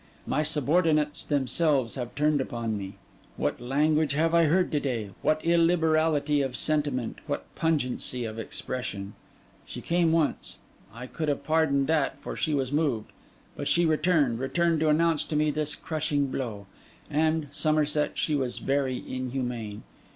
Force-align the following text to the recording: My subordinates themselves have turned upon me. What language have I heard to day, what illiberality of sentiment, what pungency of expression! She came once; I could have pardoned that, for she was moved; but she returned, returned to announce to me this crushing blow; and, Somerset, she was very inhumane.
My 0.25 0.41
subordinates 0.41 1.23
themselves 1.23 1.93
have 1.93 2.15
turned 2.15 2.41
upon 2.41 2.75
me. 2.75 2.95
What 3.37 3.61
language 3.61 4.13
have 4.15 4.33
I 4.33 4.45
heard 4.45 4.71
to 4.71 4.79
day, 4.79 5.11
what 5.21 5.45
illiberality 5.45 6.41
of 6.41 6.57
sentiment, 6.57 7.19
what 7.27 7.45
pungency 7.53 8.25
of 8.25 8.39
expression! 8.39 9.13
She 9.67 9.79
came 9.79 10.11
once; 10.11 10.57
I 10.91 11.05
could 11.05 11.27
have 11.29 11.43
pardoned 11.43 11.85
that, 11.85 12.19
for 12.19 12.35
she 12.35 12.55
was 12.55 12.71
moved; 12.71 13.11
but 13.55 13.67
she 13.67 13.85
returned, 13.85 14.39
returned 14.39 14.79
to 14.79 14.89
announce 14.89 15.23
to 15.25 15.35
me 15.35 15.51
this 15.51 15.75
crushing 15.75 16.31
blow; 16.31 16.65
and, 17.07 17.49
Somerset, 17.51 18.17
she 18.17 18.33
was 18.33 18.57
very 18.57 19.03
inhumane. 19.07 19.83